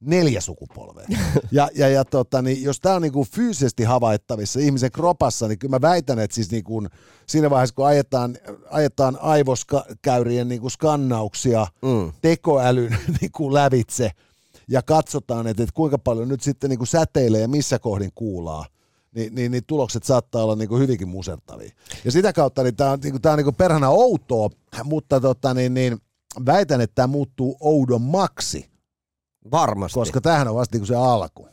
[0.00, 1.06] Neljä sukupolvea.
[1.52, 5.70] Ja, ja, ja tota, niin jos tämä on niinku fyysisesti havaittavissa ihmisen kropassa, niin kyllä
[5.70, 6.86] mä väitän, että siis niinku
[7.26, 8.36] siinä vaiheessa, kun ajetaan,
[8.70, 14.10] ajetaan aivoskäyrien niinku skannauksia mm, tekoälyn niinku lävitse
[14.68, 18.66] ja katsotaan, että, että kuinka paljon nyt sitten niinku säteilee ja missä kohdin kuulaa,
[19.14, 21.70] niin, niin, niin tulokset saattaa olla niinku hyvinkin musertavia.
[22.04, 24.50] Ja sitä kautta niin tämä on, niinku, tää on niinku perhana outoa,
[24.84, 25.98] mutta tota, niin, niin,
[26.46, 28.70] väitän, että tämä muuttuu oudommaksi,
[29.50, 29.94] varmasti.
[29.98, 31.48] koska tämähän on vasta niinku se alku.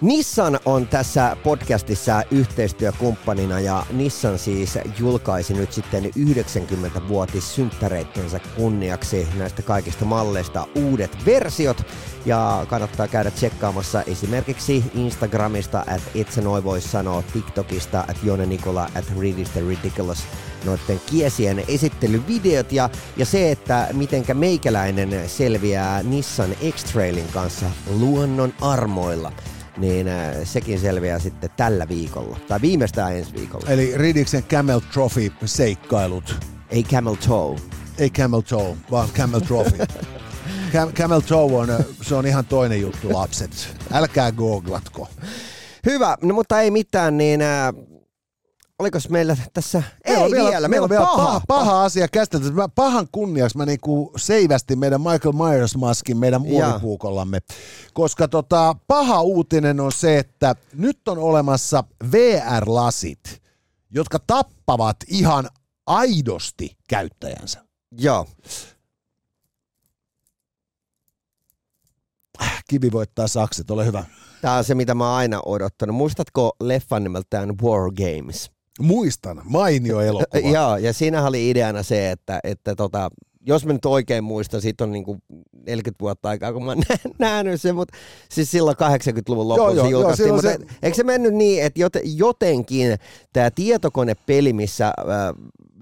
[0.00, 9.62] Nissan on tässä podcastissa yhteistyökumppanina ja Nissan siis julkaisi nyt sitten 90-vuotis synttäreittensä kunniaksi näistä
[9.62, 11.86] kaikista malleista uudet versiot.
[12.26, 18.88] Ja kannattaa käydä tsekkaamassa esimerkiksi Instagramista, että itse noin voisi sanoa, TikTokista, että Jone Nikola,
[18.96, 20.22] että Read is the Ridiculous,
[20.64, 22.72] noiden kiesien esittelyvideot.
[22.72, 29.32] Ja, ja se, että mitenkä meikäläinen selviää Nissan X-Trailin kanssa luonnon armoilla
[29.78, 33.70] niin äh, sekin selviää sitten tällä viikolla, tai viimeistään ensi viikolla.
[33.70, 36.36] Eli Ridiksen Camel Trophy seikkailut.
[36.70, 37.56] Ei Camel Toe.
[37.98, 39.78] Ei Camel Toe, vaan Camel Trophy.
[40.72, 43.50] Cam- Camel Toe on, äh, se on ihan toinen juttu, lapset.
[43.92, 45.08] Älkää googlatko.
[45.86, 47.74] Hyvä, no mutta ei mitään, niin äh,
[48.78, 51.84] oliko meillä tässä, Meillä ei on vielä, vielä, meillä on vielä paha, paha, paha.
[51.84, 52.52] asia käsitelty.
[52.74, 57.38] Pahan kunniaksi mä niinku seivästin meidän Michael Myers-maskin meidän muoripuukollamme.
[57.94, 63.42] Koska tota, paha uutinen on se, että nyt on olemassa VR-lasit,
[63.90, 65.48] jotka tappavat ihan
[65.86, 67.64] aidosti käyttäjänsä.
[67.98, 68.26] Joo,
[72.68, 74.04] Kivi voittaa sakset, ole hyvä.
[74.42, 75.96] tämä on se mitä mä oon aina odottanut.
[75.96, 78.50] Muistatko leffan nimeltään War Games?
[78.78, 80.48] Muistan, mainio elokuva.
[80.54, 83.10] Joo, ja siinä oli ideana se, että, että tota,
[83.46, 85.16] jos mä nyt oikein muistan, siitä on niinku
[85.66, 87.96] 40 vuotta aikaa, kun mä oon nä- nähnyt sen, mutta
[88.30, 90.34] siis silloin 80-luvun lopussa joo, se joo, julkaistiin.
[90.34, 90.76] Mutta se- se...
[90.82, 92.96] eikö se mennyt niin, että joten, jotenkin
[93.32, 94.94] tämä tietokonepeli, missä äh,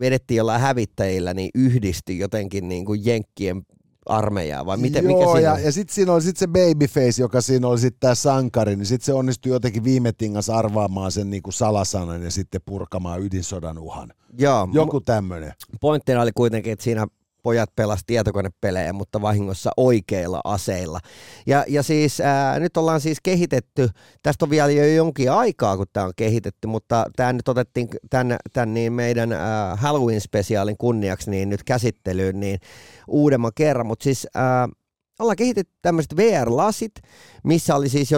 [0.01, 3.63] vedettiin jollain hävittäjillä, niin yhdistyi jotenkin niin kuin Jenkkien
[4.07, 7.40] armeijaa, vai miten, Joo, mikä siinä ja, ja sitten siinä oli sit se babyface, joka
[7.40, 11.53] siinä oli sitten tämä sankari, niin sitten se onnistui jotenkin viime tingas arvaamaan sen niinku
[11.53, 14.12] salasanan ja sitten purkamaan ydinsodan uhan.
[14.38, 15.53] Joo, Joku tämmöinen.
[15.81, 17.07] pointtina oli kuitenkin, että siinä
[17.47, 21.01] pojat pelas tietokonepelejä, mutta vahingossa oikeilla aseilla.
[21.47, 23.89] Ja, ja siis ää, nyt ollaan siis kehitetty,
[24.23, 28.37] tästä on vielä jo jonkin aikaa, kun tämä on kehitetty, mutta tämä nyt otettiin tämän,
[28.53, 32.59] tämän niin meidän ää, Halloween-spesiaalin kunniaksi niin nyt käsittelyyn niin
[33.09, 34.69] uudemman kerran, mutta siis ää,
[35.19, 36.95] ollaan kehitetty tämmöiset VR-lasit,
[37.45, 38.11] missä oli siis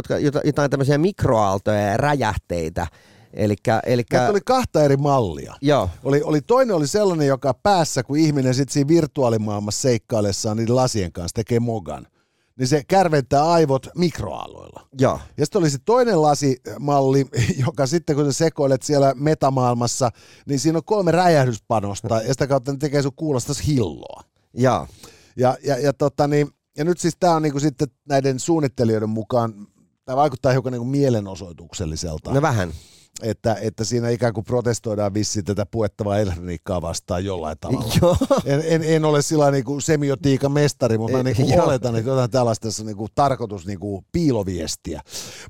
[0.44, 2.86] jotain tämmöisiä mikroaaltoja ja räjähteitä,
[3.34, 5.54] Elikkä, elikkä, Näitä oli kahta eri mallia.
[5.62, 10.76] joo, Oli, oli, toinen oli sellainen, joka päässä, kun ihminen sitten siinä virtuaalimaailmassa seikkaillessaan niiden
[10.76, 12.06] lasien kanssa tekee mogan,
[12.58, 14.88] niin se kärventää aivot mikroaaloilla.
[15.00, 17.26] joo, Ja sitten oli se toinen lasimalli,
[17.66, 20.10] joka sitten kun sä sekoilet siellä metamaailmassa,
[20.46, 24.22] niin siinä on kolme räjähdyspanosta ja sitä kautta ne tekee sun kuulostas hilloa.
[24.54, 24.86] joo.
[25.36, 29.54] Ja, ja, ja, tota niin, ja nyt siis tämä on niinku sitten näiden suunnittelijoiden mukaan,
[30.04, 32.72] tämä vaikuttaa hiukan niinku mielenosoitukselliselta, No vähän.
[33.22, 37.94] Että, että siinä ikään kuin protestoidaan vissiin tätä puettavaa elektroniikkaa vastaan jollain tavalla.
[38.02, 38.16] Joo.
[38.44, 41.64] En, en, en ole sillä niinku semiotiikan mestari, mutta mä niinku Joo.
[41.64, 45.00] oletan, että jotain tällaista tässä on niinku tarkoitus niinku piiloviestiä.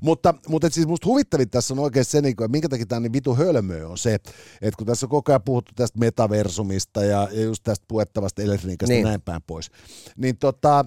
[0.01, 3.13] Mutta, mutta siis musta huvittavin tässä on oikein se, niinku, että minkä takia tämä niin
[3.13, 7.41] vitu hölmöä on se, että kun tässä on koko ajan puhuttu tästä metaversumista ja, ja
[7.41, 8.95] just tästä puettavasta elektroniikasta Niin.
[9.03, 9.07] niin.
[9.07, 9.71] näin päin pois,
[10.17, 10.85] niin tota,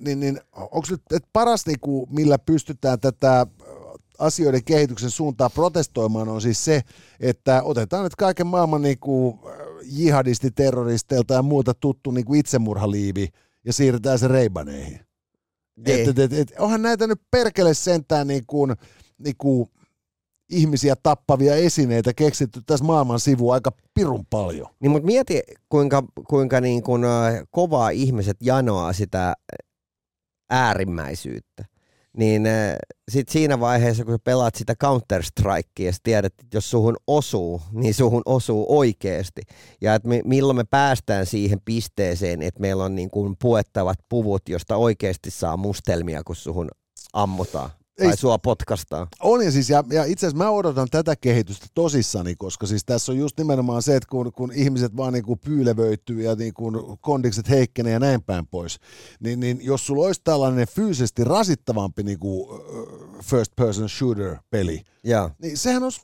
[0.00, 3.46] niin, niin onko nyt et paras, niinku, millä pystytään tätä
[4.18, 6.82] asioiden kehityksen suuntaan protestoimaan on siis se,
[7.20, 9.40] että otetaan nyt kaiken maailman niinku
[9.82, 13.28] jihadistiterroristeilta ja muuta tuttu niinku itsemurhaliivi
[13.64, 15.00] ja siirretään se reibaneihin.
[15.76, 16.00] Niin.
[16.00, 18.68] Et, et, et, et, onhan näitä nyt perkele sentään niinku,
[19.18, 19.70] niinku
[20.50, 24.68] ihmisiä tappavia esineitä keksitty tässä maailman sivuun aika pirun paljon.
[24.80, 29.34] Niin, mutta mieti, kuinka, kuinka niin kuin, äh, kovaa ihmiset janoaa sitä
[30.50, 31.64] äärimmäisyyttä.
[32.16, 32.76] Niin äh,
[33.08, 37.94] sit siinä vaiheessa, kun sä pelaat sitä Counter-Strikea ja tiedät, että jos suhun osuu, niin
[37.94, 39.42] suhun osuu oikeasti.
[39.80, 44.48] Ja että me, milloin me päästään siihen pisteeseen, että meillä on niin kuin puettavat puvut,
[44.48, 46.68] josta oikeasti saa mustelmia, kun suhun
[47.12, 47.70] ammutaan.
[47.98, 49.06] Tai Ei- sua potkastaan.
[49.22, 53.12] On ja siis, ja, ja itse asiassa mä odotan tätä kehitystä tosissani, koska siis tässä
[53.12, 57.92] on just nimenomaan se, että kun, kun ihmiset vaan niinku pyylevöityy ja niinku kondikset heikkenee
[57.92, 58.78] ja näin päin pois,
[59.20, 65.30] niin, niin jos sulla olisi tällainen fyysisesti rasittavampi niinku ö, first person shooter peli, Joo,
[65.42, 66.00] niin sehän olisi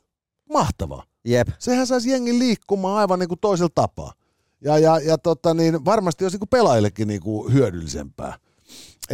[0.53, 1.03] mahtava.
[1.25, 1.47] jep.
[1.59, 4.13] Sehän saisi jengin liikkumaan aivan niinku toisella tapaa.
[4.61, 8.37] Ja, ja, ja tota, niin varmasti olisi niinku pelaajillekin niinku hyödyllisempää.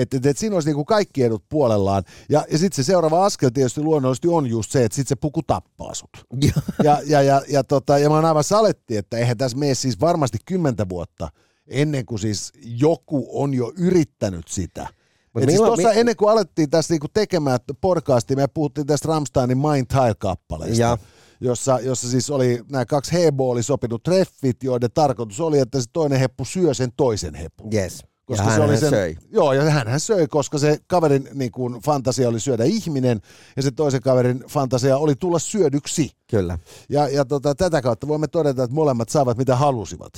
[0.01, 2.03] Että et, et siinä olisi niinku kaikki edut puolellaan.
[2.29, 5.43] Ja, ja sitten se seuraava askel tietysti luonnollisesti on just se, että sitten se puku
[5.43, 6.09] tappaa sut.
[6.41, 6.51] Joo.
[6.83, 9.99] Ja, ja, ja, ja, tota, ja mä oon aivan saletti, että eihän tässä mene siis
[9.99, 11.29] varmasti kymmentä vuotta
[11.67, 14.87] ennen kuin siis joku on jo yrittänyt sitä.
[15.33, 19.07] Mut Et siis tossa mi- ennen kuin alettiin tässä niinku tekemään podcastia, me puhuttiin tästä
[19.07, 20.97] Rammsteinin Mind Tile-kappaleesta, Ja.
[21.41, 25.85] jossa, jossa siis oli nämä kaksi heboa oli sopinut treffit, joiden tarkoitus oli, että se
[25.93, 27.73] toinen heppu syö sen toisen hepun.
[27.73, 28.03] Yes.
[28.29, 29.17] Koska ja se oli sen, söi.
[29.31, 33.21] Joo, ja hän söi, koska se kaverin niin kuin, fantasia oli syödä ihminen,
[33.55, 36.11] ja se toisen kaverin fantasia oli tulla syödyksi.
[36.27, 36.59] Kyllä.
[36.89, 40.13] Ja, ja tota, tätä kautta voimme todeta, että molemmat saavat mitä halusivat.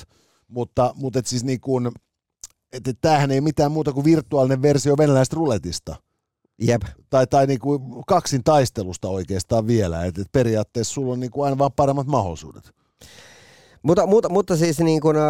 [0.48, 1.90] Mutta, mutta et siis niin kuin,
[2.72, 5.96] että tämähän ei mitään muuta kuin virtuaalinen versio venäläistä ruletista.
[6.58, 6.82] Jep.
[7.10, 11.58] Tai, tai niin kuin kaksin taistelusta oikeastaan vielä, että periaatteessa sulla on niin kuin aina
[11.58, 12.70] vaan paremmat mahdollisuudet.
[13.82, 15.22] Mutta, mutta, mutta siis niin kuin, äh,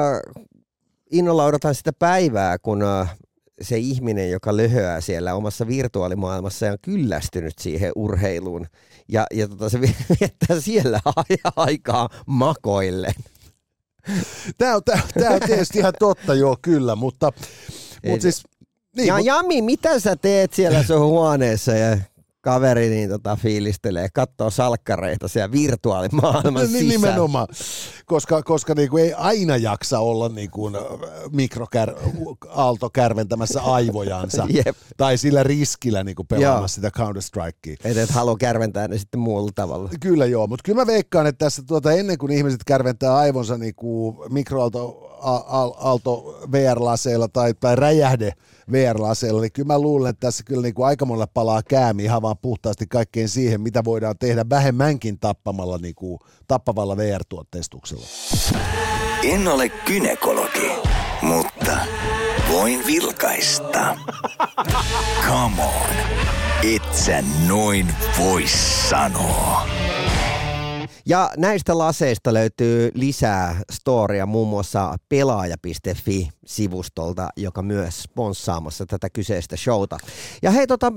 [1.12, 3.16] innolla odotan sitä päivää, kun äh,
[3.62, 8.66] se ihminen, joka löhöää siellä omassa virtuaalimaailmassa ja on kyllästynyt siihen urheiluun
[9.08, 9.80] ja, ja tota, se
[10.20, 11.00] viettää siellä
[11.56, 13.12] aikaa makoille.
[14.58, 17.32] Tämä on, tämä, tämä on tietysti ihan totta, joo, kyllä, mutta,
[18.06, 18.42] mutta siis...
[18.96, 19.26] Niin, ja mut...
[19.26, 21.98] Jami, mitä sä teet siellä sun huoneessa ja
[22.42, 27.48] kaveri niin tota, fiilistelee, katsoo salkkareita siellä virtuaalimaailmassa niin, Nimenomaan,
[28.06, 30.74] koska, koska niin kuin ei aina jaksa olla niin kuin
[31.26, 31.96] mikrokär-
[32.92, 34.76] kärventämässä aivojansa Jep.
[34.96, 36.90] tai sillä riskillä niin kuin pelaamassa joo.
[36.90, 37.76] sitä Counter-Strikea.
[37.84, 39.90] Et, et halua kärventää ne sitten muulla tavalla.
[40.00, 43.74] Kyllä joo, mutta kyllä mä veikkaan, että tässä tuota, ennen kuin ihmiset kärventää aivonsa niin
[43.74, 48.32] kuin mikroaalto aalto VR-laseilla tai, tai räjähde
[48.72, 52.22] VR-laseilla, niin kyllä mä luulen, että tässä kyllä niin kuin aika monella palaa käämi ihan
[52.22, 58.06] vaan puhtaasti kaikkeen siihen, mitä voidaan tehdä vähemmänkin tappamalla niin kuin, tappavalla VR-tuotteistuksella.
[59.22, 60.72] En ole kynekologi,
[61.22, 61.76] mutta
[62.52, 63.96] voin vilkaista.
[65.28, 65.96] Come on,
[66.74, 68.44] et sä noin voi
[68.88, 69.68] sanoa.
[71.06, 79.98] Ja näistä laseista löytyy lisää storia muun muassa pelaaja.fi-sivustolta, joka myös sponssaamassa tätä kyseistä showta.
[80.42, 80.92] Ja hei, tota, äh,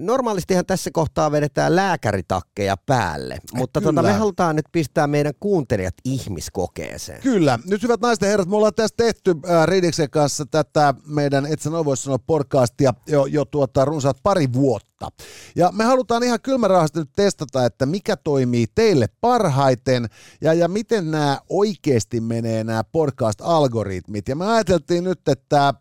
[0.00, 7.22] normaalistihan tässä kohtaa vedetään lääkäritakkeja päälle, mutta tota, me halutaan nyt pistää meidän kuuntelijat ihmiskokeeseen.
[7.22, 7.58] Kyllä.
[7.66, 11.70] Nyt hyvät naisten herrat, me ollaan tässä tehty äh, Ridiksen kanssa tätä meidän Et sä
[11.70, 15.24] voisi sanoa podcastia jo, jo tuota, runsaat pari vuotta vuotta.
[15.56, 20.06] Ja me halutaan ihan kylmärahasta nyt testata, että mikä toimii teille parhaiten
[20.40, 24.28] ja, ja miten nämä oikeasti menee nämä podcast-algoritmit.
[24.28, 25.74] Ja me ajateltiin nyt, että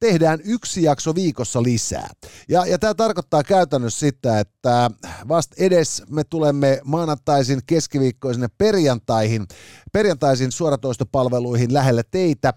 [0.00, 2.10] tehdään yksi jakso viikossa lisää.
[2.48, 4.90] Ja, ja tämä tarkoittaa käytännössä sitä, että
[5.28, 9.46] vasta edes me tulemme maanantaisin, keskiviikkoisin ja perjantaihin,
[9.92, 12.54] perjantaisin suoratoistopalveluihin lähelle teitä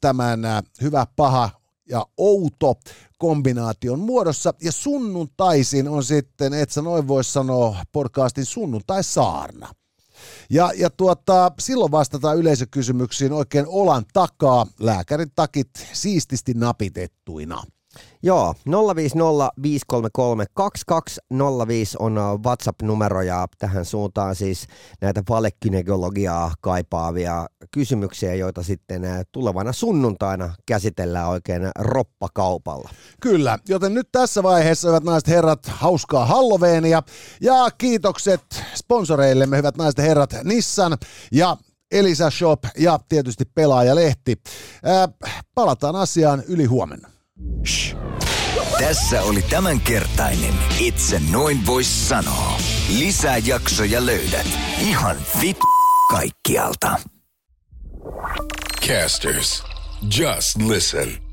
[0.00, 0.40] tämän
[0.82, 1.59] hyvä, paha
[1.90, 2.74] ja outo
[3.18, 4.54] kombinaation muodossa.
[4.62, 9.74] Ja sunnuntaisin on sitten, et sä noin voi sanoa, podcastin sunnuntai-saarna.
[10.50, 17.62] Ja, ja tuota, silloin vastataan yleisökysymyksiin oikein olan takaa, lääkärin takit siististi napitettuina.
[18.22, 18.54] Joo,
[18.96, 24.66] 050 533 2205 on äh, WhatsApp-numero ja tähän suuntaan siis
[25.00, 32.90] näitä valekynekologiaa kaipaavia kysymyksiä, joita sitten äh, tulevana sunnuntaina käsitellään oikein roppakaupalla.
[33.20, 37.02] Kyllä, joten nyt tässä vaiheessa, hyvät naiset herrat, hauskaa Halloweenia
[37.40, 38.42] ja kiitokset
[38.74, 40.98] sponsoreillemme, hyvät naiset herrat, Nissan
[41.32, 41.56] ja
[41.92, 44.36] Elisa Shop ja tietysti Pelaajalehti.
[44.86, 47.19] Äh, palataan asiaan yli huomenna.
[47.66, 47.96] Shh.
[48.78, 52.58] Tässä oli tämänkertainen Itse noin vois sanoa.
[52.98, 54.46] Lisää jaksoja löydät
[54.80, 55.58] ihan vit
[56.10, 56.96] kaikkialta.
[58.86, 59.64] Casters,
[60.18, 61.29] just listen.